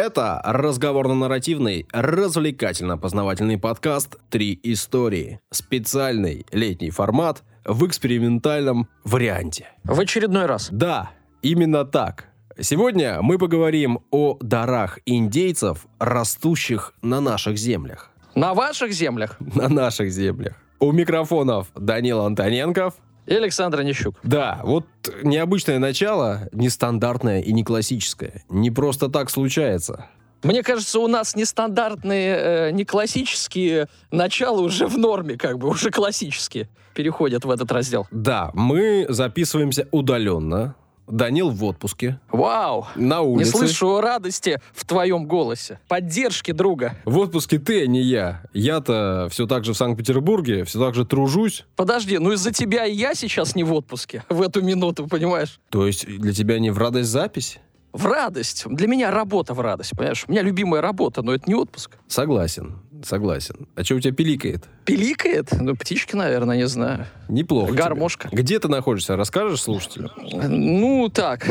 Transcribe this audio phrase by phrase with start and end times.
[0.00, 5.40] Это разговорно-нарративный, развлекательно-познавательный подкаст «Три истории».
[5.50, 9.68] Специальный летний формат в экспериментальном варианте.
[9.84, 10.70] В очередной раз.
[10.72, 11.10] Да,
[11.42, 12.28] именно так.
[12.58, 18.10] Сегодня мы поговорим о дарах индейцев, растущих на наших землях.
[18.34, 19.36] На ваших землях.
[19.38, 20.54] На наших землях.
[20.78, 22.94] У микрофонов Данил Антоненков.
[23.30, 24.16] И Александр Онищук.
[24.24, 24.86] Да, вот
[25.22, 28.42] необычное начало, нестандартное и не классическое.
[28.48, 30.06] Не просто так случается.
[30.42, 35.90] Мне кажется, у нас нестандартные, э, не классические начала уже в норме, как бы, уже
[35.90, 38.08] классические переходят в этот раздел.
[38.10, 40.74] Да, мы записываемся удаленно.
[41.10, 42.20] Данил в отпуске.
[42.30, 42.86] Вау!
[42.96, 43.52] На улице.
[43.52, 45.80] Не слышу радости в твоем голосе.
[45.88, 46.96] Поддержки друга.
[47.04, 48.42] В отпуске ты, а не я.
[48.52, 51.64] Я-то все так же в Санкт-Петербурге, все так же тружусь.
[51.76, 55.60] Подожди, ну из-за тебя и я сейчас не в отпуске в эту минуту, понимаешь?
[55.68, 57.58] То есть для тебя не в радость запись?
[57.92, 58.64] В радость.
[58.68, 60.24] Для меня работа в радость, понимаешь?
[60.28, 61.96] У меня любимая работа, но это не отпуск.
[62.06, 63.68] Согласен, согласен.
[63.74, 64.64] А что у тебя пиликает?
[64.84, 65.48] Пиликает?
[65.52, 67.06] Ну, птички, наверное, не знаю.
[67.28, 67.72] Неплохо.
[67.72, 68.28] Гармошка.
[68.28, 68.42] Тебе.
[68.42, 69.16] Где ты находишься?
[69.16, 70.10] Расскажешь слушателям?
[70.18, 71.46] Ну, так.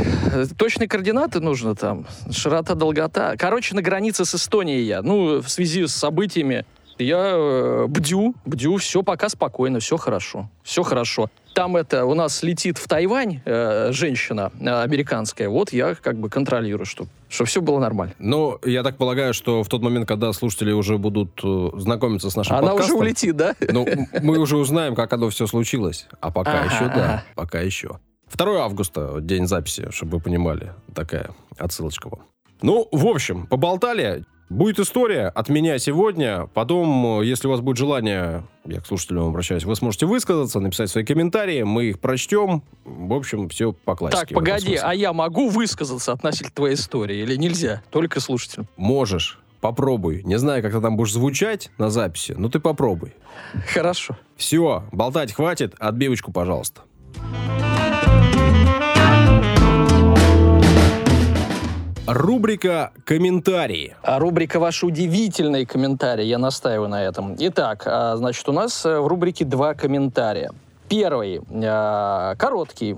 [0.58, 2.06] Точные координаты нужно там.
[2.32, 3.36] Широта, долгота.
[3.38, 5.02] Короче, на границе с Эстонией я.
[5.02, 6.66] Ну, в связи с событиями
[7.00, 11.30] я э, бдю, бдю, все пока спокойно, все хорошо, все хорошо.
[11.54, 16.30] Там это у нас летит в Тайвань э, женщина э, американская, вот я как бы
[16.30, 18.14] контролирую, чтобы чтобы все было нормально.
[18.18, 22.36] Ну, я так полагаю, что в тот момент, когда слушатели уже будут э, знакомиться с
[22.36, 22.96] нашим Она подкастом...
[22.96, 23.56] уже улетит, да?
[23.60, 23.88] Ну,
[24.22, 26.08] мы уже узнаем, как оно все случилось.
[26.22, 28.00] А пока еще, да, пока еще.
[28.34, 30.74] 2 августа, день записи, чтобы вы понимали.
[30.94, 32.22] Такая отсылочка вам.
[32.62, 34.24] Ну, в общем, поболтали.
[34.50, 36.48] Будет история от меня сегодня.
[36.56, 40.90] Потом, э, если у вас будет желание, я к слушателям обращаюсь, вы сможете высказаться, написать
[40.90, 42.64] свои комментарии, мы их прочтем.
[42.84, 44.22] В общем, все по классике.
[44.22, 47.84] Так, погоди, а я могу высказаться относительно твоей истории или нельзя?
[47.92, 48.68] Только слушателям.
[48.76, 50.24] Можешь, попробуй.
[50.24, 53.14] Не знаю, как ты там будешь звучать на записи, но ты попробуй.
[53.72, 54.18] Хорошо.
[54.36, 56.82] Все, болтать хватит, отбивочку, пожалуйста.
[62.12, 63.96] Рубрика «Комментарии».
[64.02, 67.36] А рубрика «Ваши удивительные комментарии», я настаиваю на этом.
[67.38, 70.52] Итак, а, значит, у нас э, в рубрике два комментария.
[70.88, 72.98] Первый, э, короткий.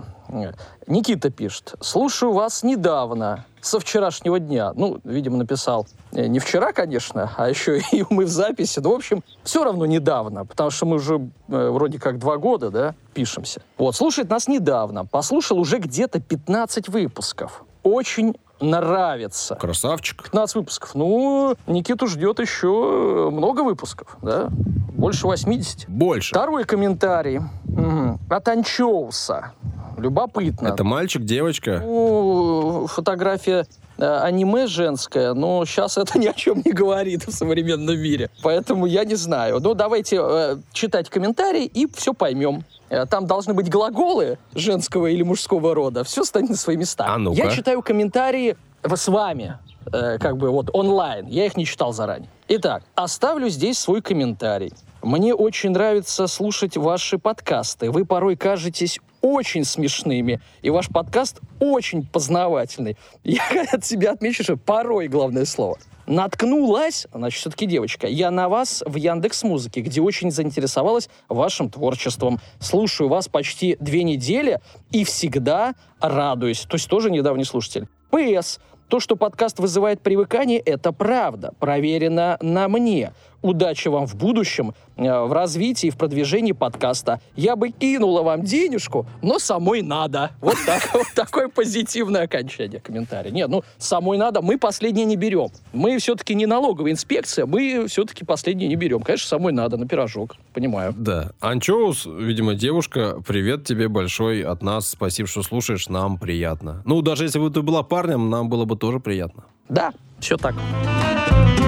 [0.88, 1.74] Никита пишет.
[1.82, 4.72] «Слушаю вас недавно, со вчерашнего дня».
[4.76, 8.80] Ну, видимо, написал э, не вчера, конечно, а еще и мы в записи.
[8.80, 11.16] Но, в общем, все равно недавно, потому что мы уже
[11.50, 13.62] э, вроде как два года, да, пишемся.
[13.78, 15.06] Вот, слушает нас недавно.
[15.06, 17.66] Послушал уже где-то 15 выпусков.
[17.84, 19.56] Очень нравится.
[19.56, 20.24] Красавчик.
[20.24, 20.96] 15 выпусков.
[20.96, 24.50] Ну, Никиту ждет еще много выпусков, да?
[24.50, 25.88] Больше 80.
[25.90, 26.30] Больше.
[26.34, 28.20] Второй комментарий Мгм.
[28.30, 29.54] от Анчоуса.
[29.98, 30.68] Любопытно.
[30.70, 31.80] Это мальчик, девочка?
[31.84, 33.66] Ну, фотография
[33.98, 38.30] э, аниме женская, но сейчас это ни о чем не говорит в современном мире.
[38.42, 39.60] Поэтому я не знаю.
[39.60, 42.64] Ну, давайте э, читать комментарии и все поймем.
[42.92, 46.04] Э, Там должны быть глаголы женского или мужского рода.
[46.04, 47.06] Все станет на свои места.
[47.08, 47.38] А ну-ка.
[47.38, 49.58] Я читаю комментарии с вами,
[49.92, 51.26] э, как бы вот онлайн.
[51.28, 52.30] Я их не читал заранее.
[52.50, 54.74] Итак, оставлю здесь свой комментарий.
[55.02, 57.90] Мне очень нравится слушать ваши подкасты.
[57.90, 62.98] Вы порой кажетесь очень смешными, и ваш подкаст очень познавательный.
[63.24, 63.42] Я
[63.72, 65.78] от себя отмечу, что порой главное слово.
[66.12, 72.42] Наткнулась, значит, все-таки девочка, я на вас в Яндекс Музыке, где очень заинтересовалась вашим творчеством.
[72.60, 74.60] Слушаю вас почти две недели
[74.92, 76.64] и всегда радуюсь.
[76.64, 77.88] То есть тоже недавний слушатель.
[78.10, 78.60] ПС.
[78.90, 81.54] То, что подкаст вызывает привыкание, это правда.
[81.60, 83.14] Проверено на мне.
[83.42, 87.20] Удачи вам в будущем, э, в развитии, в продвижении подкаста.
[87.36, 90.32] Я бы кинула вам денежку, но самой надо.
[90.42, 93.32] Вот так, вот такое позитивное окончание комментария.
[93.32, 95.50] Нет, ну, самой надо мы последнее не берем.
[95.74, 99.02] Мы все-таки не налоговая инспекция, мы все-таки последнее не берем.
[99.02, 100.94] Конечно, самой надо на пирожок, понимаю.
[100.96, 101.32] Да.
[101.40, 104.90] Анчоус, видимо, девушка, привет тебе большой от нас.
[104.90, 106.84] Спасибо, что слушаешь, нам приятно.
[106.86, 109.46] Ну, даже если бы ты была парнем, нам было бы тоже приятно.
[109.68, 110.54] Да, все так.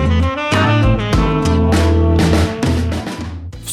[0.04, 0.43] Thank you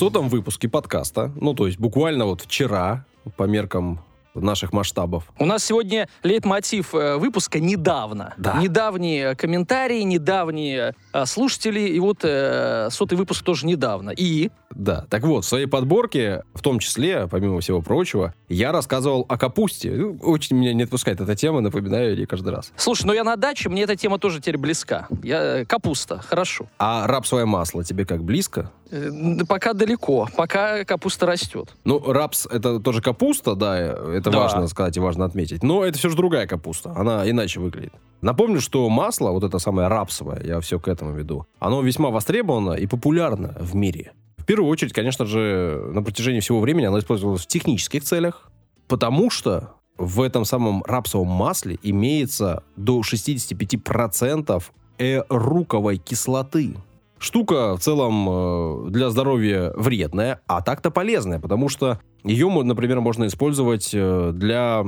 [0.00, 3.04] 200 выпуске подкаста, ну то есть буквально вот вчера,
[3.36, 4.00] по меркам
[4.34, 5.24] наших масштабов.
[5.38, 8.32] У нас сегодня лейтмотив э, выпуска недавно.
[8.38, 8.54] Да.
[8.60, 14.10] Недавние комментарии, недавние э, слушатели, и вот э, сотый выпуск тоже недавно.
[14.10, 14.50] И...
[14.70, 19.36] Да, так вот, в своей подборке, в том числе, помимо всего прочего, я рассказывал о
[19.36, 19.90] капусте.
[19.90, 22.72] Ну, очень меня не отпускает эта тема, напоминаю ей каждый раз.
[22.76, 25.08] Слушай, ну я на даче, мне эта тема тоже теперь близка.
[25.22, 25.64] Я...
[25.64, 26.68] Капуста, хорошо.
[26.78, 28.70] А рапсовое масло тебе как близко?
[28.90, 29.10] Э,
[29.48, 31.74] Пока далеко, пока капуста растет.
[31.84, 34.38] Ну, рапс это тоже капуста, да, это Да.
[34.40, 35.62] важно сказать и важно отметить.
[35.62, 37.92] Но это все же другая капуста, она иначе выглядит.
[38.20, 42.72] Напомню, что масло, вот это самое рапсовое, я все к этому веду, оно весьма востребовано
[42.72, 44.12] и популярно в мире.
[44.36, 48.50] В первую очередь, конечно же, на протяжении всего времени оно использовалось в технических целях,
[48.88, 54.62] потому что в этом самом рапсовом масле имеется до 65%
[54.98, 56.74] эруковой кислоты.
[57.20, 63.26] Штука в целом э, для здоровья вредная, а так-то полезная, потому что ее, например, можно
[63.26, 64.84] использовать э, для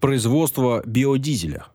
[0.00, 1.66] производства биодизеля.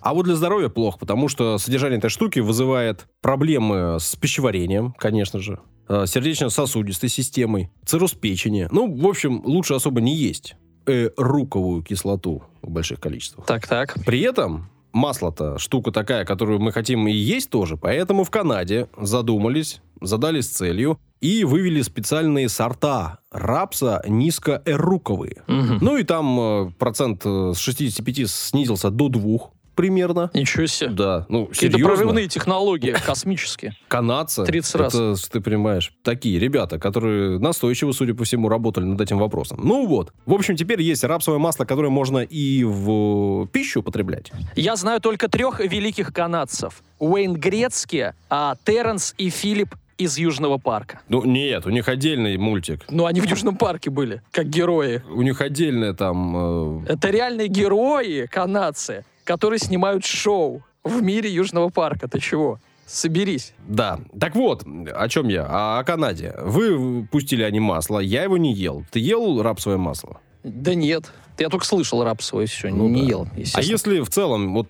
[0.00, 5.38] А вот для здоровья плохо, потому что содержание этой штуки вызывает проблемы с пищеварением, конечно
[5.38, 5.58] же,
[5.88, 8.68] э, сердечно-сосудистой системой, цирроз печени.
[8.70, 10.56] Ну, в общем, лучше особо не есть
[10.86, 13.46] э, руковую кислоту в больших количествах.
[13.46, 13.96] Так, так.
[14.04, 19.80] При этом масло-то штука такая, которую мы хотим и есть тоже, поэтому в Канаде задумались,
[20.00, 25.42] задались целью и вывели специальные сорта рапса низкоэруковые.
[25.46, 25.78] Мгм.
[25.80, 29.38] Ну и там э, процент э, с 65 снизился до 2
[29.78, 30.28] примерно.
[30.34, 30.90] Ничего себе.
[30.90, 33.76] Да, ну, Какие-то прорывные технологии, космические.
[33.86, 34.94] Канадцы, 30 раз.
[34.94, 39.60] это, ты понимаешь, такие ребята, которые настойчиво, судя по всему, работали над этим вопросом.
[39.62, 40.12] Ну вот.
[40.26, 44.32] В общем, теперь есть рапсовое масло, которое можно и в пищу употреблять.
[44.56, 46.82] Я знаю только трех великих канадцев.
[46.98, 51.00] Уэйн Грецки, а Терренс и Филипп из Южного парка.
[51.08, 52.84] Ну, нет, у них отдельный мультик.
[52.90, 55.02] Ну, они в Южном парке были, как герои.
[55.12, 56.84] У них отдельное там...
[56.84, 62.08] э, Это реальные герои, канадцы, которые снимают шоу в мире Южного парка.
[62.08, 62.58] Ты чего?
[62.86, 63.52] Соберись.
[63.66, 64.00] да.
[64.18, 65.44] Так вот, о чем я?
[65.44, 66.34] О, о Канаде.
[66.40, 68.86] Вы пустили они масло, я его не ел.
[68.90, 70.22] Ты ел рапсовое масло?
[70.44, 71.12] Да нет.
[71.38, 73.08] Я только слышал рапсовое все, Ну не да.
[73.08, 74.68] ел, А если в целом, вот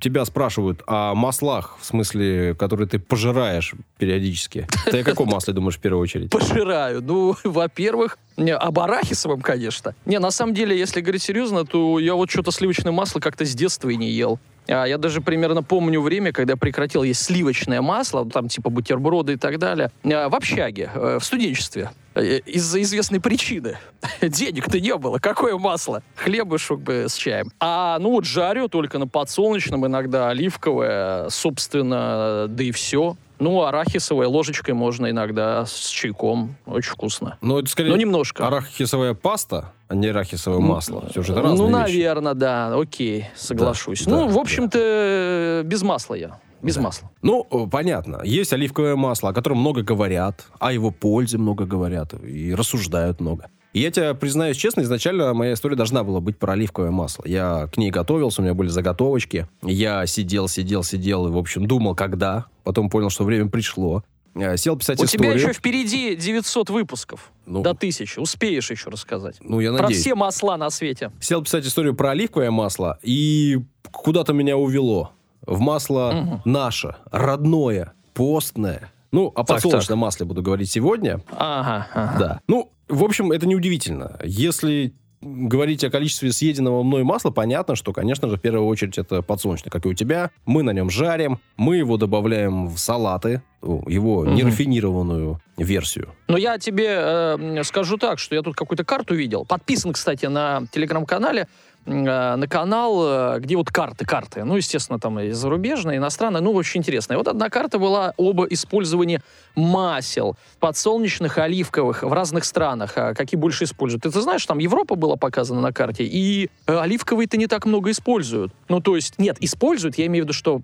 [0.00, 5.76] тебя спрашивают о маслах, в смысле, которые ты пожираешь периодически, ты о каком масле думаешь
[5.76, 6.30] в первую очередь?
[6.30, 7.02] Пожираю.
[7.02, 9.94] Ну, во-первых, не, об арахисовом, конечно.
[10.06, 13.54] Не, на самом деле, если говорить серьезно, то я вот что-то сливочное масло как-то с
[13.54, 14.38] детства и не ел.
[14.70, 19.36] А я даже примерно помню время, когда прекратил есть сливочное масло, там типа бутерброды и
[19.36, 21.90] так далее, а, в общаге, э, в студенчестве.
[22.14, 23.78] Э, Из-за известной причины.
[24.20, 25.18] Денег-то не было.
[25.18, 26.02] Какое масло?
[26.16, 27.50] Хлебушек бы с чаем.
[27.60, 33.16] А ну вот жарю только на подсолнечном, иногда оливковое, собственно, да и все.
[33.40, 36.56] Ну, арахисовой ложечкой можно иногда с чайком.
[36.66, 37.38] Очень вкусно.
[37.40, 38.46] Ну, это скорее Ну, немножко.
[38.46, 41.08] арахисовая паста, а не арахисовое Ну, масло.
[41.10, 41.90] Все же это разные Ну, вещи.
[41.96, 42.74] наверное, да.
[42.78, 44.04] Окей, соглашусь.
[44.04, 46.38] Да, ну, да, в общем-то, без масла я.
[46.62, 46.82] Без Да.
[46.82, 47.10] масла.
[47.22, 48.20] Ну, э, понятно.
[48.22, 53.46] Есть оливковое масло, о котором много говорят, о его пользе много говорят и рассуждают много.
[53.72, 57.22] И я тебе признаюсь честно, изначально моя история должна была быть про оливковое масло.
[57.26, 59.46] Я к ней готовился, у меня были заготовочки.
[59.62, 62.46] Я сидел, сидел, сидел и, в общем, думал, когда.
[62.64, 64.02] Потом понял, что время пришло.
[64.34, 65.32] Э, Сел писать У историю.
[65.34, 67.30] тебя еще впереди 900 выпусков.
[67.46, 68.20] Ну, До 1000.
[68.20, 69.36] Успеешь еще рассказать.
[69.40, 70.00] ну, я Про надеюсь.
[70.02, 71.10] все масла на свете.
[71.20, 73.58] Сел писать историю про оливковое масло, и
[73.90, 75.12] куда-то меня увело.
[75.46, 76.42] В масло Мгм.
[76.44, 78.92] наше, родное, постное.
[79.12, 81.20] Ну, о Так, подсолнечном масле буду говорить сегодня.
[81.32, 82.16] Ага, ага.
[82.18, 82.40] Да.
[82.46, 84.18] Ну, в общем, это неудивительно.
[84.24, 89.20] Если говорить о количестве съеденного мной масла, понятно, что, конечно же, в первую очередь это
[89.20, 90.30] подсолнечное, как и у тебя.
[90.46, 94.34] Мы на нем жарим, мы его добавляем в салаты, о, его Мгм.
[94.36, 96.14] нерафинированную версию.
[96.28, 99.44] Но я тебе э, скажу так, что я тут какую-то карту видел.
[99.44, 101.48] Подписан, кстати, на телеграм-канале
[101.86, 104.44] на канал, э, где вот карты, карты.
[104.44, 106.40] Ну, естественно, там и зарубежные, и иностранные.
[106.40, 107.14] Ну, очень интересно.
[107.14, 109.20] И вот одна карта была об использовании
[109.54, 112.92] масел подсолнечных, оливковых в разных странах.
[112.96, 114.02] А какие больше используют?
[114.02, 117.90] Ты, ты знаешь, там Европа была показана на карте, и э, оливковые-то не так много
[117.90, 118.52] используют.
[118.68, 120.60] Ну, то есть, нет, используют, я имею в виду, что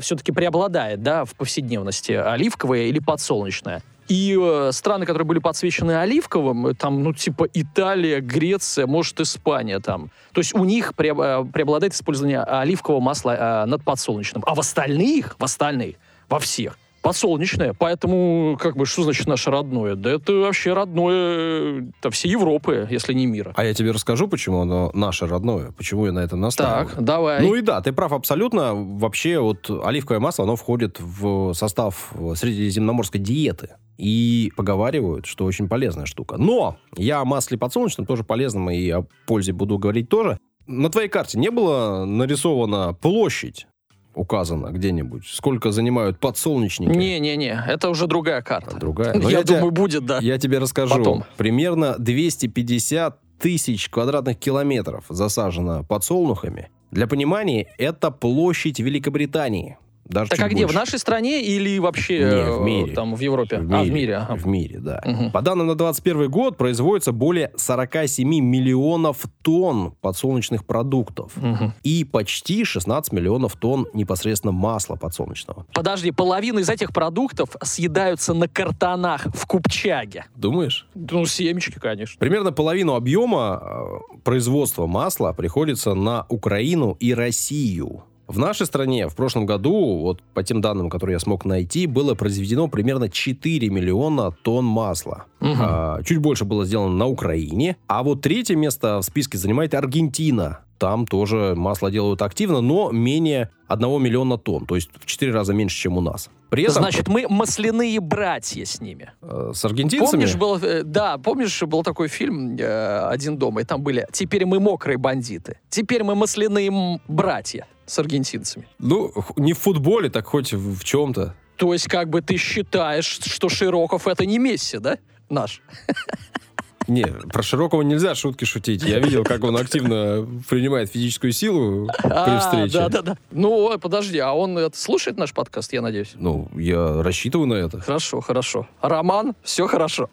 [0.00, 3.82] все-таки преобладает, да, в повседневности оливковое или подсолнечное.
[4.08, 9.80] И э, страны, которые были подсвечены оливковым, э, там, ну, типа Италия, Греция, может, Испания
[9.80, 10.10] там.
[10.32, 14.42] То есть у них пре- э, преобладает использование оливкового масла э, над подсолнечным.
[14.46, 15.96] А в остальных, в остальных,
[16.28, 17.74] во всех, подсолнечное.
[17.74, 19.94] Поэтому, как бы, что значит наше родное?
[19.94, 23.52] Да это вообще родное э, да, всей Европы, если не мира.
[23.54, 26.88] А я тебе расскажу, почему оно наше родное, почему я на это настаиваю.
[26.88, 27.42] Так, давай.
[27.42, 28.72] Ну и да, ты прав абсолютно.
[28.74, 33.74] Вообще вот оливковое масло, оно входит в состав средиземноморской диеты.
[33.98, 36.36] И поговаривают, что очень полезная штука.
[36.36, 40.38] Но я о масле подсолнечном тоже полезном и о пользе буду говорить тоже.
[40.66, 43.66] На твоей карте не было нарисована площадь
[44.14, 45.26] указано где-нибудь?
[45.26, 46.90] Сколько занимают подсолнечники?
[46.96, 48.76] Не-не-не, это уже другая карта.
[48.76, 49.14] Другая?
[49.14, 50.18] Я, Ну, я думаю, тебе- будет, да.
[50.20, 50.96] Я тебе расскажу.
[50.96, 51.24] Потом.
[51.36, 56.70] Примерно 250 тысяч квадратных километров засажено подсолнухами.
[56.90, 59.78] Для понимания, это площадь Великобритании.
[60.04, 60.64] Даже Так а где?
[60.64, 60.78] В больше.
[60.78, 62.92] нашей стране или вообще Не, э, в мире.
[62.94, 63.58] там в Европе?
[63.58, 64.16] В А, в мире, мире.
[64.16, 64.34] ага.
[64.36, 65.00] в мире, да.
[65.04, 65.30] Мгм.
[65.30, 71.72] По данным на 21 год производится более 47 миллионов тонн подсолнечных продуктов Мгм.
[71.82, 75.66] и почти 16 миллионов тонн непосредственно масла подсолнечного.
[75.72, 80.26] Подожди, половина из этих продуктов съедаются на картонах в купчаге.
[80.36, 80.86] Думаешь?
[80.94, 82.18] Ну, семечки, конечно.
[82.18, 88.04] Примерно половину объема э, производства масла приходится на Украину и Россию.
[88.26, 92.14] В нашей стране в прошлом году, вот по тем данным, которые я смог найти, было
[92.14, 95.26] произведено примерно 4 миллиона тонн масла.
[95.40, 95.56] Мгм.
[95.60, 97.76] А, чуть больше было сделано на Украине.
[97.86, 100.60] А вот третье место в списке занимает Аргентина.
[100.78, 104.66] Там тоже масло делают активно, но менее 1 миллиона тонн.
[104.66, 106.30] То есть в 4 раза меньше, чем у нас.
[106.50, 109.12] При этом Значит, мы масляные братья с ними.
[109.22, 110.10] э, с аргентинцами...
[110.10, 114.46] Помнишь, был, э, да, помнишь, был такой фильм э, «Один дома», и там были «Теперь
[114.46, 118.68] мы мокрые бандиты», «Теперь мы масляные братья» с аргентинцами.
[118.78, 121.34] Ну, не в футболе, так хоть в чем-то.
[121.56, 124.98] То есть, как бы ты считаешь, что Широков это не Месси, да?
[125.28, 125.60] Наш.
[126.86, 128.82] Не, про Широкого нельзя шутки шутить.
[128.82, 132.72] Я видел, как он активно принимает физическую силу при А, встрече.
[132.72, 133.16] да, да, да.
[133.30, 136.12] Ну, подожди, а он слушает наш подкаст, я надеюсь?
[136.16, 137.80] Ну, я рассчитываю на это.
[137.80, 138.66] Хорошо, хорошо.
[138.80, 140.08] Роман, все хорошо.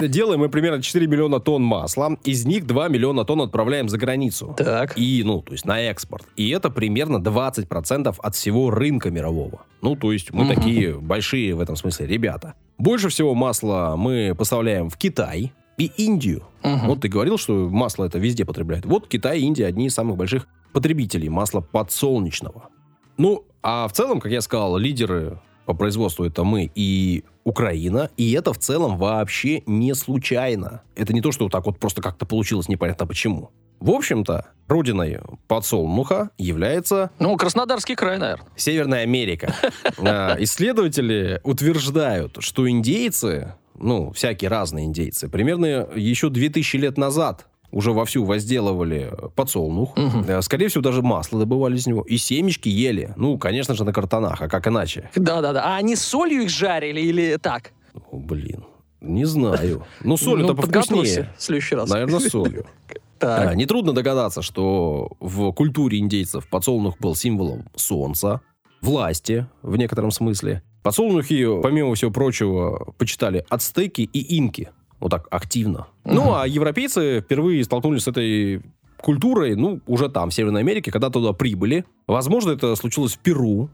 [0.00, 2.16] Делаем мы примерно 4 миллиона тонн масла.
[2.24, 4.54] Из них 2 миллиона тонн отправляем за границу.
[4.56, 4.96] Так.
[4.96, 6.24] И, ну, то есть на экспорт.
[6.36, 9.62] И это примерно 20% от всего рынка мирового.
[9.82, 12.54] Ну, то есть мы такие большие в этом смысле ребята.
[12.78, 16.42] Больше всего масла мы поставляем в Китай и Индию.
[16.62, 16.88] Мгм.
[16.88, 18.84] Вот ты говорил, что масло это везде потребляют.
[18.84, 22.68] Вот Китай и Индия одни из самых больших потребителей масла подсолнечного.
[23.16, 28.32] Ну, а в целом, как я сказал, лидеры по производству это мы и Украина, и
[28.32, 30.82] это в целом вообще не случайно.
[30.96, 33.50] Это не то, что вот так вот просто как-то получилось непонятно почему.
[33.80, 38.48] В общем-то, родиной подсолнуха является Ну, Краснодарский край, наверное.
[38.56, 39.54] Северная Америка.
[39.98, 47.92] А, Исследователи утверждают, что индейцы, ну, всякие разные индейцы, примерно еще 2000 лет назад уже
[47.92, 49.92] вовсю возделывали подсолнух.
[49.96, 52.02] Э, Скорее всего, даже масло добывали из него.
[52.02, 53.12] И семечки ели.
[53.16, 54.40] Ну, конечно же, на картонах.
[54.40, 55.10] А как иначе?
[55.14, 55.62] Да-да-да.
[55.64, 57.72] А они солью их жарили или так?
[58.10, 58.64] О, блин.
[59.00, 59.84] Не знаю.
[60.02, 61.34] Ну, ну, подготовься повкуснее.
[61.36, 61.90] в следующий раз.
[61.90, 62.66] Наверное, солью.
[63.18, 63.48] Так.
[63.48, 68.42] А, Нетрудно догадаться, что в культуре индейцев подсолнух был символом солнца,
[68.80, 70.62] власти в некотором смысле.
[70.82, 74.70] Подсолнухи, помимо всего прочего, почитали ацтеки и инки.
[75.00, 75.86] Вот так активно.
[76.04, 76.34] Ну, Мгм.
[76.34, 78.62] а европейцы впервые столкнулись с этой
[79.00, 81.84] культурой, ну, уже там, в Северной Америке, когда туда прибыли.
[82.08, 83.70] Возможно, это случилось в Перу.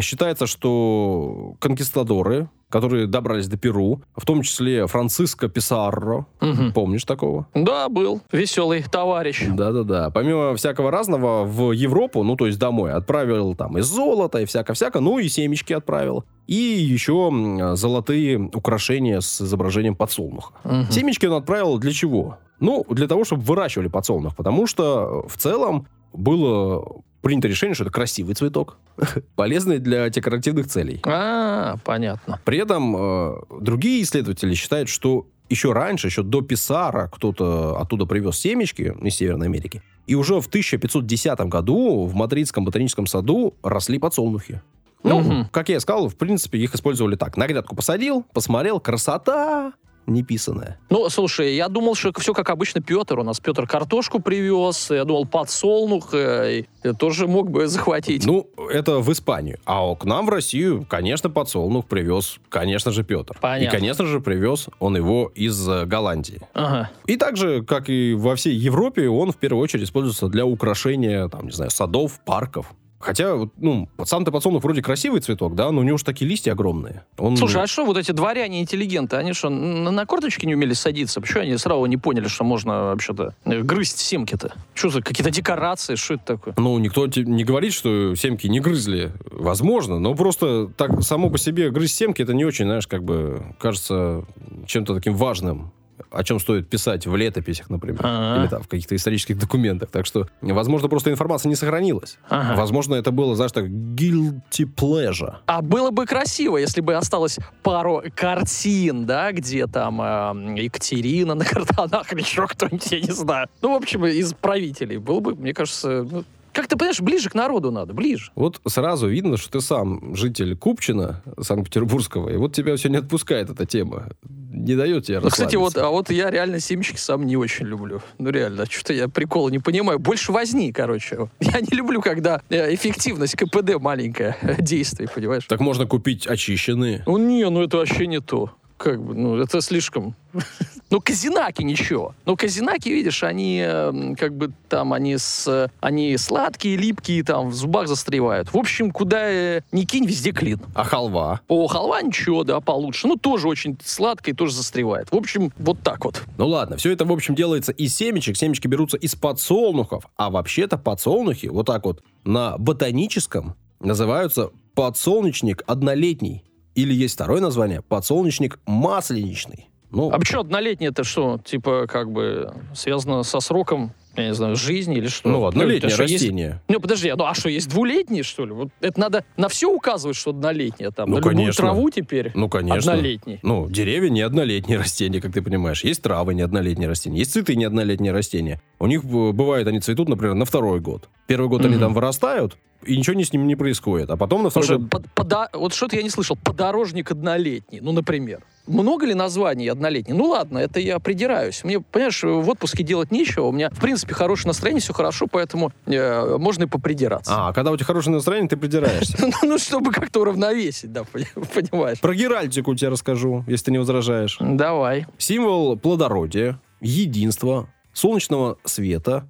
[0.00, 6.72] Считается, что конкистадоры, которые добрались до Перу, в том числе Франциско Писарро, Мгм.
[6.72, 7.46] помнишь такого?
[7.54, 8.20] Да, был.
[8.30, 9.46] Веселый товарищ.
[9.48, 10.10] Да-да-да.
[10.10, 15.00] Помимо всякого разного, в Европу, ну, то есть домой, отправил там и золото, и всяко-всяко,
[15.00, 16.24] ну, и семечки отправил.
[16.46, 17.32] И еще
[17.74, 20.52] золотые украшения с изображением подсолнуха.
[20.64, 20.90] Мгм.
[20.90, 22.36] Семечки он отправил для чего?
[22.60, 26.84] Ну, для того, чтобы выращивали подсолнух, потому что э, в целом было
[27.22, 28.78] принято решение, что это красивый цветок,
[29.36, 31.00] полезный для декоративных целей.
[31.04, 32.40] А, понятно.
[32.44, 38.36] При этом э, другие исследователи считают, что еще раньше, еще до Писара, кто-то оттуда привез
[38.38, 39.82] семечки из Северной Америки.
[40.06, 44.60] И уже в 1510 году в Мадридском ботаническом саду росли подсолнухи.
[45.04, 45.48] Ну, Мгм.
[45.50, 47.36] как я и сказал, в принципе, их использовали так.
[47.36, 49.72] На грядку посадил, посмотрел, красота
[50.08, 50.78] неписанная.
[50.90, 53.18] Ну, слушай, я думал, что все как обычно Петр.
[53.18, 56.64] У нас Петр картошку привез, я думал, подсолнух, э,
[56.98, 58.26] тоже мог бы захватить.
[58.26, 59.58] Ну, это в Испанию.
[59.64, 63.36] А к нам в Россию, конечно, подсолнух привез, конечно же, Петр.
[63.40, 63.76] Понятно.
[63.76, 66.40] И, конечно же, привез он его из э, Голландии.
[66.54, 66.90] Ага.
[67.06, 71.46] И также, как и во всей Европе, он в первую очередь используется для украшения, там,
[71.46, 72.72] не знаю, садов, парков.
[72.98, 77.04] Хотя, ну, сам-то подсолнух вроде красивый цветок, да, но у него же такие листья огромные.
[77.16, 81.20] Он, Слушай, а что вот эти дворяне-интеллигенты, они что, на, на корточки не умели садиться?
[81.20, 84.52] Почему они сразу не поняли, что можно вообще-то э, грызть семки-то?
[84.74, 86.54] Что за какие-то декорации, что это такое?
[86.56, 89.12] Ну, никто не говорит, что семки не грызли.
[89.30, 93.54] Возможно, но просто так само по себе грызть семки, это не очень, знаешь, как бы
[93.60, 94.24] кажется
[94.66, 95.72] чем-то таким важным
[96.10, 98.40] о чем стоит писать в летописях, например, Ага.
[98.42, 99.90] или там в каких-то исторических документах.
[99.90, 102.18] Так что, возможно, просто информация не сохранилась.
[102.28, 102.56] Ага.
[102.56, 105.36] Возможно, это было, знаешь, так, guilty pleasure.
[105.46, 111.44] А было бы красиво, если бы осталось пару картин, да, где там э, Екатерина на
[111.44, 113.48] картонах или еще кто-нибудь, я не знаю.
[113.62, 114.98] Ну, в общем, из правителей.
[114.98, 116.24] Было бы, мне кажется, ну,
[116.58, 118.32] Как ты понимаешь, ближе к народу надо, ближе.
[118.34, 123.48] Вот сразу видно, что ты сам житель Купчина, Санкт-Петербургского, и вот тебя все не отпускает
[123.48, 124.08] эта тема.
[124.28, 128.02] Не дает тебе Ну, кстати, вот, а вот я реально семечки сам не очень люблю.
[128.18, 130.00] Ну, реально, что-то я прикола не понимаю.
[130.00, 131.30] Больше возни, короче.
[131.38, 135.44] Я не люблю, когда э, эффективность КПД маленькая действие, понимаешь?
[135.44, 137.04] Так можно купить очищенные.
[137.06, 138.50] Ну, не, ну это вообще не то.
[138.78, 140.16] Как бы, ну, это слишком...
[140.90, 142.14] Ну, казинаки ничего.
[142.24, 147.54] Ну, казинаки, видишь, они э, как бы там, они, с, они сладкие, липкие, там, в
[147.54, 148.52] зубах застревают.
[148.52, 150.60] В общем, куда э, ни кинь, везде клин.
[150.74, 151.40] А халва?
[151.48, 153.06] О, халва ничего, да, получше.
[153.06, 155.10] Ну, тоже очень сладкая и тоже застревает.
[155.10, 156.22] В общем, вот так вот.
[156.38, 158.36] Ну ладно, все это, в общем, делается из семечек.
[158.36, 160.04] Семечки берутся из подсолнухов.
[160.16, 166.44] А вообще-то подсолнухи, вот так вот, на ботаническом называются подсолнечник однолетний.
[166.74, 169.67] Или есть второе название, подсолнечник масленичный.
[169.90, 171.40] Ну, А почему однолетнее это что?
[171.44, 175.28] Типа, как бы, связано со сроком, я не знаю, жизни или что?
[175.28, 176.60] ну, однолетнее это что, есть- растение.
[176.68, 178.52] Ну, подожди, ну а что, есть двулетние, что ли?
[178.52, 181.08] Вот это надо на все указывать, что однолетнее там.
[181.08, 181.62] Ну, на любую конечно.
[181.64, 182.92] траву теперь Ну, конечно.
[182.92, 183.38] однолетний.
[183.42, 185.82] Ну, деревья не однолетние растения, как ты понимаешь.
[185.84, 188.60] Есть травы не однолетние растения, есть цветы не однолетние растения.
[188.78, 191.08] У них э, бывает, они цветут, например, на второй год.
[191.26, 191.80] Первый год они Мгм.
[191.80, 194.10] там вырастают, и ничего не с ними не происходит.
[194.10, 194.90] А потом на второй Слушай, год...
[194.90, 196.36] под- пода- вот что-то я не слышал.
[196.42, 198.40] Подорожник однолетний, ну, например.
[198.68, 200.14] Много ли названий однолетний?
[200.14, 201.64] Ну ладно, это я придираюсь.
[201.64, 203.46] Мне, понимаешь, в отпуске делать нечего.
[203.46, 207.32] У меня, в принципе, хорошее настроение, все хорошо, поэтому э, можно и попридираться.
[207.34, 209.16] А, когда у тебя хорошее настроение, ты придираешься.
[209.28, 212.00] Ну, ну, чтобы как-то уравновесить, да, пони- понимаешь.
[212.00, 214.36] Про геральдику тебе расскажу, если ты не возражаешь.
[214.40, 215.06] Давай.
[215.18, 219.28] Символ плодородия, единства, солнечного света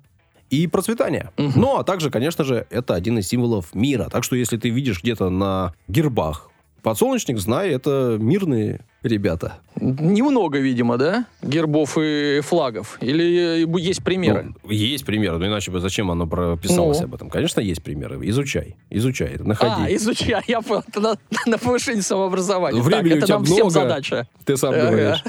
[0.50, 1.32] и процветания.
[1.36, 4.08] Ну, а также, конечно же, это один из символов мира.
[4.10, 6.50] Так что, если ты видишь где-то на гербах
[6.82, 9.58] подсолнечник, знай, это мирные ребята.
[9.80, 12.98] Немного, видимо, да, гербов и флагов?
[13.00, 14.54] Или э, есть примеры?
[14.62, 17.04] Ну, есть примеры, ну иначе бы зачем оно прописалось Ну.
[17.06, 17.30] об этом?
[17.30, 18.18] Конечно, есть примеры.
[18.28, 19.72] Изучай, изучай, находи.
[19.86, 22.80] а, изучай, я понял, на, на повышение самообразования.
[22.82, 23.70] Времени так, это нам всем много.
[23.70, 24.28] задача.
[24.44, 24.90] Ты сам Ага.
[24.90, 25.24] говоришь.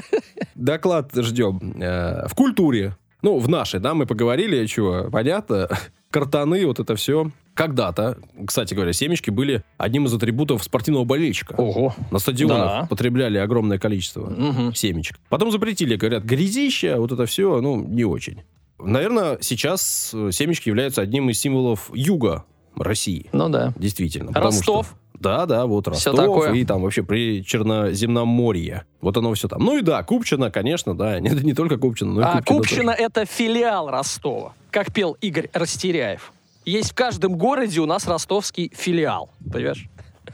[0.54, 1.74] Доклад ждем.
[1.80, 5.68] Э, В культуре, ну, в нашей, да, мы поговорили, чего, понятно,
[6.10, 7.30] картаны, вот это все.
[7.54, 11.54] Когда-то, кстати говоря, семечки были одним из атрибутов спортивного болельщика.
[11.58, 11.94] Ого.
[12.10, 12.86] На стадионах Да.
[12.88, 14.74] потребляли огромное количество Мгм.
[14.74, 15.18] семечек.
[15.28, 18.42] Потом запретили, говорят, грязища, вот это все, ну, не очень.
[18.78, 22.44] Наверное, сейчас э, семечки являются одним из символов юга
[22.76, 23.28] России.
[23.32, 23.74] Ну да.
[23.76, 24.32] Действительно.
[24.32, 24.86] Ростов.
[24.86, 26.52] что- да, да, вот Ростов такое.
[26.54, 28.84] и там вообще при Черноземноморье.
[29.00, 29.60] Вот оно все там.
[29.62, 31.20] Ну и да, Купчино, конечно, да.
[31.20, 34.54] Не, не только Купчино, но и А Купчино Купчино это филиал Ростова.
[34.70, 36.32] Как пел Игорь Растеряев.
[36.64, 39.30] Есть в каждом городе у нас ростовский филиал.
[39.52, 39.86] Понимаешь?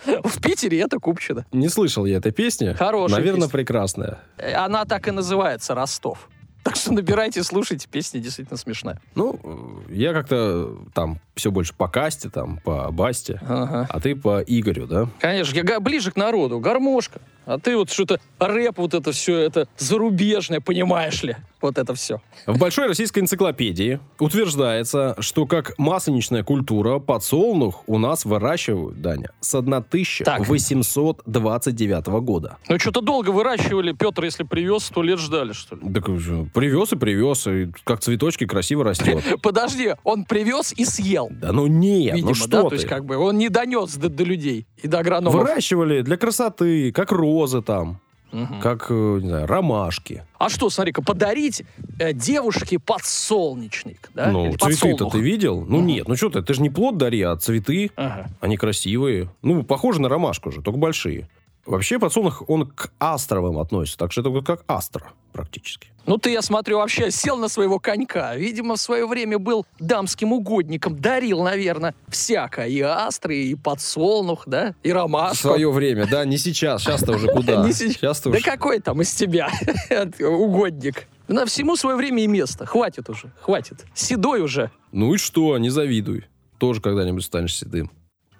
[0.24, 1.46] В Питере это Купчино.
[1.50, 1.60] тоже.
[1.60, 2.72] Не слышал я этой песни.
[2.72, 3.52] Хорошая Наверное, песня.
[3.52, 4.18] прекрасная.
[4.36, 6.28] Э, Она так и называется Ростов.
[6.66, 9.00] Так что набирайте, слушайте, песня действительно смешная.
[9.14, 13.38] Ну, я как-то там все больше по касте, там, по басте.
[13.42, 13.86] Ага.
[13.88, 15.08] А ты по Игорю, да?
[15.20, 17.20] Конечно, я ближе к народу, гармошка.
[17.46, 21.36] А ты вот что-то рэп, вот это все, это зарубежное, понимаешь ли?
[21.62, 22.20] Вот это все.
[22.46, 29.54] В Большой российской энциклопедии утверждается, что как масленичная культура подсолнух у нас выращивают, Даня, с
[29.54, 32.56] 1829 года.
[32.68, 33.92] Ну, что-то долго выращивали.
[33.92, 35.82] Петр, если привез, сто лет ждали, что ли?
[35.94, 39.22] Так уже привез и привез, и как цветочки красиво растет.
[39.42, 41.28] Подожди, он привез и съел.
[41.30, 42.62] Да ну нет, Видимо, ну что да?
[42.64, 42.70] ты.
[42.70, 45.34] То есть, как бы, он не донес до, до людей и до агрономов.
[45.34, 48.00] Выращивали для красоты, как розы там,
[48.32, 48.60] Мгм.
[48.60, 50.24] как, э, не знаю, ромашки.
[50.38, 51.62] А что, смотри-ка, подарить
[51.98, 54.30] э, девушке подсолнечник, да?
[54.30, 55.64] ну, цветы-то ты видел?
[55.66, 55.86] Ну Мгм.
[55.86, 57.90] нет, ну что ты, это же не плод дари, а цветы.
[57.96, 58.26] Ага.
[58.40, 59.28] Они красивые.
[59.42, 61.28] Ну, похожи на ромашку же, только большие.
[61.66, 65.88] Вообще подсолнух, он к астровым относится, так что это вот как астра практически.
[66.06, 68.36] Ну, ты, я смотрю, вообще сел на своего конька.
[68.36, 70.98] Видимо, в свое время был дамским угодником.
[71.00, 72.68] Дарил, наверное, всякое.
[72.68, 74.74] И астры, и подсолнух, да?
[74.84, 75.36] И В ромашку.
[75.48, 76.82] свое время, да, не сейчас.
[76.84, 77.56] Сейчас-то уже куда?
[77.66, 77.96] Не сейчас.
[77.96, 79.50] Сейчас-то Да какой там из тебя
[80.20, 81.08] угодник?
[81.28, 82.66] На всему свое время и место.
[82.66, 83.84] Хватит уже, хватит.
[83.94, 84.70] Седой уже.
[84.92, 86.26] Ну и что, не завидуй.
[86.58, 87.90] Тоже когда-нибудь станешь седым.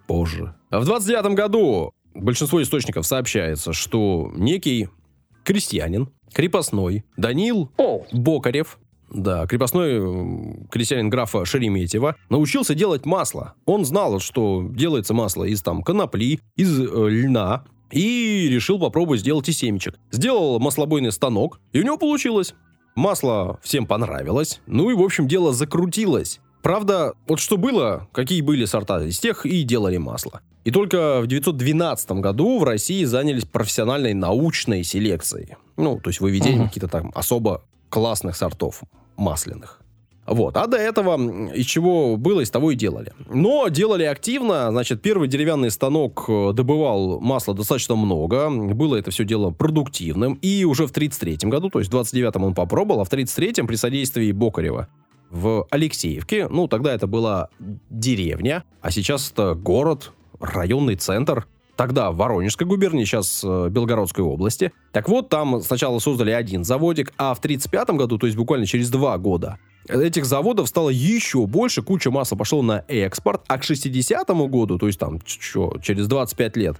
[0.07, 0.55] Позже.
[0.71, 4.89] А в 29 году большинство источников сообщается, что некий
[5.45, 8.79] крестьянин, крепостной, Данил О, Бокарев,
[9.11, 13.55] да, крепостной м, крестьянин графа Шереметьева, научился делать масло.
[13.65, 19.49] Он знал, что делается масло из там конопли, из э, льна, и решил попробовать сделать
[19.49, 19.99] из семечек.
[20.11, 22.55] Сделал маслобойный станок, и у него получилось.
[22.97, 26.41] Масло всем понравилось, ну и, в общем, дело закрутилось.
[26.67, 30.41] Правда, вот что было, какие были сорта, из тех и делали масло.
[30.65, 35.55] И только в 912 году в России занялись профессиональной научной селекцией.
[35.77, 36.69] Ну, то есть выведением Мгм.
[36.69, 38.83] каких-то там особо классных сортов
[39.17, 39.81] масляных.
[40.27, 40.57] Вот.
[40.57, 43.13] А до этого из чего было, из того и делали.
[43.33, 44.73] Но делали активно.
[44.73, 48.51] Значит, первый деревянный станок э, добывал масла достаточно много.
[48.51, 50.35] Было это все дело продуктивным.
[50.43, 53.77] И уже в 33 году, то есть в 29-м он попробовал, а в 33-м при
[53.77, 54.89] содействии Бокарева
[55.31, 57.49] в Алексеевке, ну, тогда это была
[57.91, 64.73] деревня, а сейчас это город, районный центр, тогда в Воронежской губернии, сейчас э, Белгородской области.
[64.93, 68.91] Так вот, там сначала создали один заводик, а в 1935 году, то есть буквально через
[68.91, 69.59] два года,
[69.89, 74.87] этих заводов стало еще больше, куча масла пошло на экспорт, а к 60 году, то
[74.87, 76.77] есть там что, через 25 лет,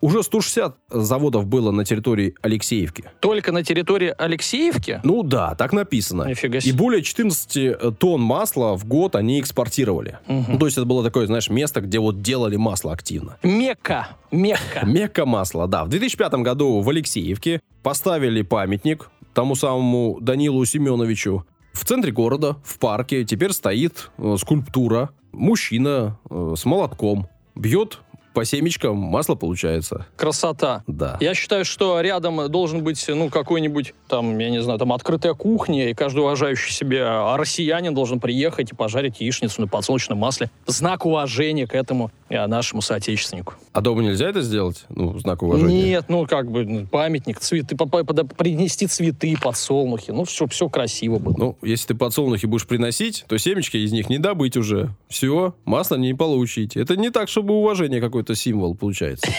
[0.00, 3.04] уже 160 заводов было на территории Алексеевки.
[3.20, 5.00] Только на территории Алексеевки?
[5.04, 6.24] Ну да, так написано.
[6.24, 6.74] Нифига И себе.
[6.74, 10.18] более 14 э, тонн масла в год они экспортировали.
[10.26, 10.44] Мгм.
[10.48, 13.36] Ну, то есть это было такое, знаешь, место, где вот делали масло активно.
[13.42, 14.08] Мекка.
[14.30, 14.80] Мекка.
[14.86, 15.84] Мекка масла, да.
[15.84, 21.44] В 2005 году в Алексеевке поставили памятник тому самому Данилу Семеновичу.
[21.72, 25.10] В центре города, в парке, теперь стоит э, скульптура.
[25.32, 27.98] Мужчина э, с молотком бьет
[28.34, 30.06] по семечкам, масло получается.
[30.16, 30.82] Красота.
[30.86, 31.16] Да.
[31.20, 35.90] Я считаю, что рядом должен быть, ну, какой-нибудь, там, я не знаю, там, открытая кухня,
[35.90, 40.50] и каждый уважающий себя россиянин должен приехать и пожарить яичницу на подсолнечном масле.
[40.66, 43.54] Знак уважения к этому э, нашему соотечественнику.
[43.72, 44.84] А дома нельзя это сделать?
[44.88, 45.84] Ну, знак уважения.
[45.84, 51.34] Нет, ну, как бы, ну, памятник, цветы, принести цветы, подсолнухи, ну, все, все красиво было.
[51.36, 54.90] Ну, если ты подсолнухи будешь приносить, то семечки из них не добыть уже.
[55.08, 56.76] Все, масло не получить.
[56.76, 59.30] Это не так, чтобы уважение какой-то символ получается.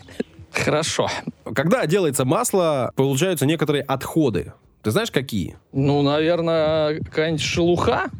[0.52, 1.08] Хорошо.
[1.54, 4.52] Когда делается масло, получаются некоторые отходы.
[4.82, 5.56] Ты знаешь, какие?
[5.72, 8.10] Ну, наверное, какая-нибудь шелуха?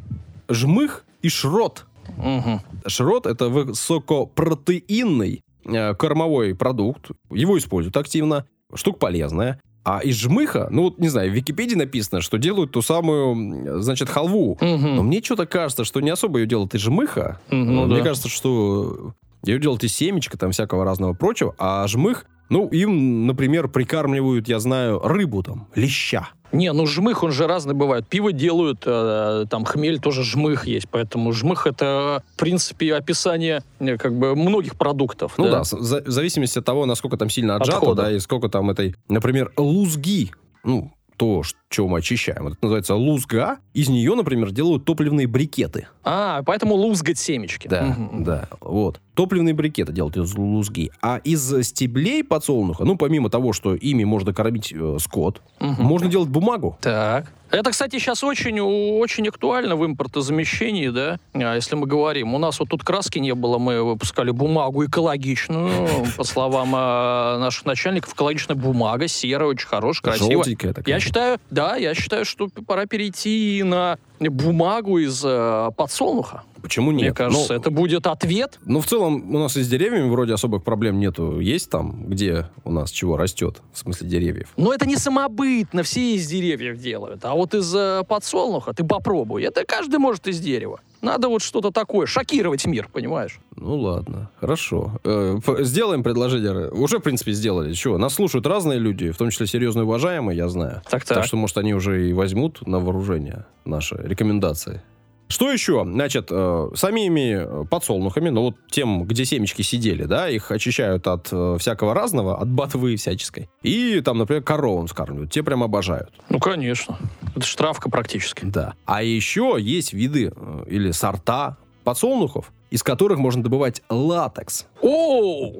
[0.48, 1.86] Жмых и шрот.
[2.16, 2.60] Мгм.
[2.86, 7.10] Шрот– это высокопротеинный э, кормовой продукт.
[7.30, 8.44] Его используют активно.
[8.74, 9.60] Штука полезная.
[9.84, 14.08] А из жмыха, ну вот, не знаю, в Википедии написано, что делают ту самую, значит,
[14.08, 14.58] халву.
[14.60, 14.96] Мгм.
[14.96, 17.40] Но мне что-то кажется, что не особо ее делают из жмыха.
[17.50, 18.04] Мгм, ну Мне да.
[18.04, 23.68] кажется, что ее делают из семечка, там всякого разного прочего, а жмых, ну, им, например,
[23.68, 26.28] прикармливают, я знаю, рыбу там, леща.
[26.50, 28.08] Не, ну жмых, он же разный бывает.
[28.08, 33.98] Пиво делают, э, там хмель тоже жмых есть, поэтому жмых это, в принципе, описание э,
[33.98, 35.34] как бы многих продуктов.
[35.36, 38.02] Ну да, с- за- в зависимости от того, насколько там сильно отжато, Отхода.
[38.04, 40.30] да, и сколько там этой, например, лузги,
[40.64, 42.46] ну, то, что мы очищаем.
[42.46, 43.58] Это называется лузга.
[43.74, 45.88] Из нее, например, делают топливные брикеты.
[46.04, 47.66] А, поэтому лузгать семечки.
[47.66, 48.22] Да, Мгм.
[48.24, 49.00] да, вот.
[49.18, 50.92] Топливные брикеты делают из лузги.
[51.02, 55.82] А из стеблей подсолнуха, ну, помимо того, что ими можно кормить э, скот, Мгм.
[55.82, 56.78] можно делать бумагу.
[56.80, 57.26] Так.
[57.50, 62.32] Это, кстати, сейчас очень, очень актуально в импортозамещении, да, А, если мы говорим.
[62.34, 67.64] У нас вот тут краски не было, мы выпускали бумагу экологичную, по словам а, наших
[67.64, 70.30] начальников, экологичная бумага, серая, очень хорошая, красивая.
[70.44, 70.94] Желтенькая такая.
[70.94, 76.44] Я считаю, да, я считаю, что пора перейти на бумагу из э, подсолнуха.
[76.62, 77.00] Почему нет?
[77.02, 78.58] Мне кажется, Ну, это будет ответ.
[78.64, 81.40] Ну, в целом, у нас и с деревьями вроде особых проблем нету.
[81.40, 84.48] Есть там, где у нас чего растет, в смысле деревьев?
[84.56, 87.24] Но это не самобытно, все из деревьев делают.
[87.24, 89.42] А вот из э, подсолнуха ты попробуй.
[89.42, 90.80] Это каждый может из дерева.
[91.00, 93.38] Надо вот что-то такое, шокировать мир, понимаешь?
[93.54, 94.98] Ну, ладно, хорошо.
[95.04, 96.70] Э, сделаем предложение.
[96.70, 97.72] Уже, в принципе, сделали.
[97.72, 97.98] Чего?
[97.98, 100.82] Нас слушают разные люди, в том числе серьезно уважаемые, я знаю.
[100.90, 101.18] Так-так.
[101.18, 104.82] Так что, может, они уже и возьмут на вооружение наши рекомендации.
[105.28, 105.84] Что еще?
[105.84, 111.28] Значит, э, самими э, подсолнухами, ну вот тем, где семечки сидели, да, их очищают от
[111.30, 113.50] э, всякого разного, от ботвы всяческой.
[113.62, 115.30] И там, например, коровам скармливают.
[115.30, 116.10] Те прям обожают.
[116.30, 116.98] Ну, конечно.
[117.36, 118.46] Это ж травка практически.
[118.46, 118.74] Да.
[118.86, 124.66] А еще есть виды э, или сорта подсолнухов, из которых можно добывать латекс.
[124.80, 125.52] О,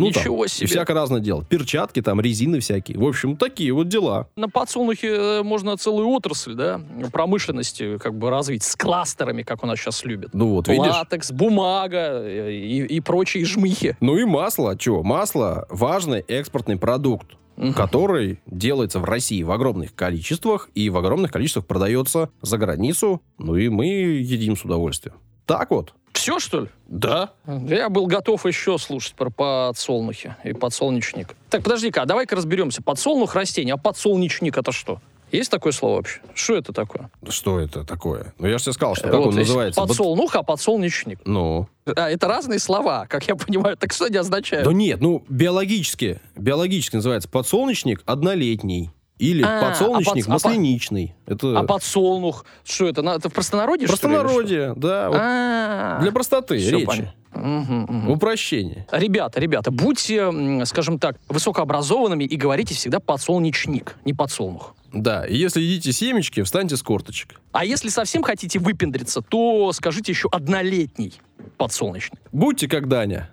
[0.00, 0.66] Ну, там, ничего И себе.
[0.66, 1.46] всякое разное делать.
[1.48, 2.98] Перчатки, там, резины всякие.
[2.98, 4.28] В общем, такие вот дела.
[4.36, 6.80] На подсолнухе э, можно целую отрасль, да,
[7.12, 10.30] промышленности как бы развить с кластерами, как у нас сейчас любят.
[10.32, 10.86] Ну вот, видишь?
[10.90, 13.96] Латекс, бумага э, и, и прочие жмыхи.
[14.00, 14.76] Ну и масло.
[14.76, 15.02] Че?
[15.02, 17.74] Масло– важный экспортный продукт, Мгм.
[17.74, 23.20] который делается в России в огромных количествах и в огромных количествах продается за границу.
[23.38, 25.16] Ну и мы едим с удовольствием.
[25.44, 25.92] Так вот.
[26.20, 26.68] Все, что ли?
[26.86, 27.30] Да.
[27.46, 31.34] Я был готов еще слушать про подсолнухи и подсолнечник.
[31.48, 32.82] Так, подожди-ка, а давай-ка разберемся.
[32.82, 35.00] Подсолнух растение, а подсолнечник это что?
[35.32, 36.20] Есть такое слово вообще?
[36.34, 37.10] Что это такое?
[37.30, 38.34] Что это такое?
[38.38, 39.80] Ну я же тебе сказал, что Э, как вот он называется.
[39.80, 41.20] Подсолнух, а подсолнечник.
[41.24, 41.68] Ну.
[41.86, 43.78] А, это разные слова, как я понимаю.
[43.78, 44.66] Так что они означают?
[44.66, 48.90] Да нет, ну биологически, биологически называется подсолнечник однолетний.
[49.20, 51.14] Или А, подсолнечник а под- а масляничный.
[51.26, 53.02] Это А подсолнух, что это?
[53.02, 55.08] Это в простонародье, простонародье, да.
[55.10, 56.86] вот А, Для простоты всё речи.
[56.86, 57.14] понятно.
[57.34, 58.10] Мгм, мгм.
[58.10, 58.86] Упрощение.
[58.90, 64.74] Ребята, ребята, будьте, скажем так, высокообразованными и говорите всегда подсолнечник, не подсолнух.
[64.92, 67.40] Да, и если едите семечки, встаньте с корточек.
[67.52, 71.20] А если совсем хотите выпендриться, то скажите еще однолетний
[71.58, 72.18] подсолнечник.
[72.32, 73.30] Будьте как Даня.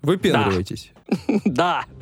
[0.00, 0.92] Выпендривайтесь.
[1.44, 1.84] Да.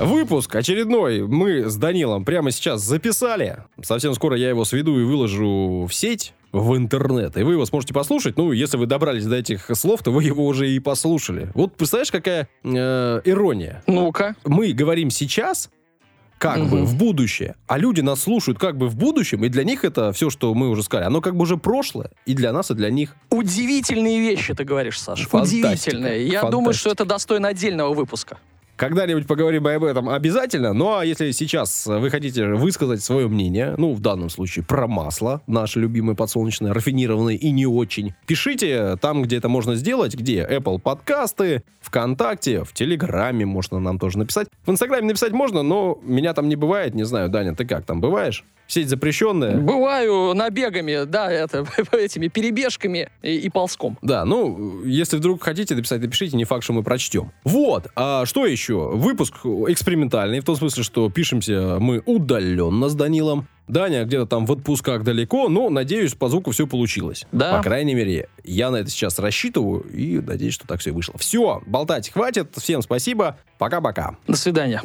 [0.00, 3.58] Выпуск очередной мы с Данилом прямо сейчас записали.
[3.82, 7.92] Совсем скоро я его сведу и выложу в сеть в интернет, и вы его сможете
[7.94, 8.36] послушать.
[8.36, 11.50] Ну, если вы добрались до этих слов, то вы его уже и послушали.
[11.54, 13.82] Вот представляешь, какая э, ирония.
[13.86, 14.34] Ну-ка.
[14.44, 15.70] Мы говорим сейчас,
[16.38, 16.70] как Мгм.
[16.70, 20.10] бы в будущее, а люди нас слушают как бы в будущем, и для них это
[20.12, 22.88] все, что мы уже сказали, оно как бы уже прошлое, и для нас, и для
[22.90, 23.14] них.
[23.28, 25.28] Удивительные вещи ты говоришь, Саша.
[25.28, 25.66] Фантастика.
[25.68, 26.26] Удивительные.
[26.26, 28.38] Я думаю, что это достойно отдельного выпуска.
[28.80, 30.72] Когда-нибудь поговорим об этом обязательно.
[30.72, 35.42] Ну, а если сейчас вы хотите высказать свое мнение, ну, в данном случае про масло,
[35.46, 40.80] наше любимое подсолнечное, рафинированное и не очень, пишите там, где это можно сделать, где Apple
[40.80, 44.48] подкасты, ВКонтакте, в Телеграме можно нам тоже написать.
[44.64, 48.00] В Инстаграме написать можно, но меня там не бывает, не знаю, Даня, ты как там
[48.00, 48.46] бываешь?
[48.70, 49.56] Сеть запрещенная.
[49.56, 53.98] Бываю набегами, да, это, этими перебежками и, и ползком.
[54.00, 57.32] Да, ну, если вдруг хотите написать, напишите, не факт, что мы прочтем.
[57.42, 58.90] Вот, а что еще?
[58.92, 63.48] Выпуск экспериментальный, в том смысле, что пишемся мы удаленно с Данилом.
[63.66, 67.26] Даня где-то там в отпусках далеко, но, надеюсь, по звуку все получилось.
[67.32, 67.56] Да.
[67.56, 71.18] По крайней мере, я на это сейчас рассчитываю и надеюсь, что так все вышло.
[71.18, 72.50] Все, болтать хватит.
[72.56, 73.36] Всем спасибо.
[73.58, 74.16] Пока-пока.
[74.28, 74.82] До свидания.